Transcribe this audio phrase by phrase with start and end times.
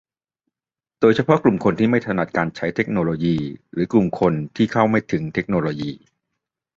[0.99, 3.35] โดยเฉพาะกลุ่มคนที่ไม่ถนัดการใช้เทคโนโลยี
[3.73, 5.91] หรือ กลุ่มคนที่เข้าไม่ถึงเทคโนโลยี